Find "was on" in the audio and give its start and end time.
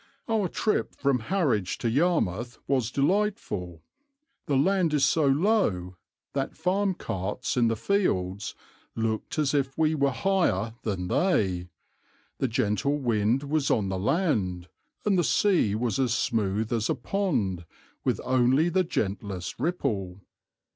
13.43-13.89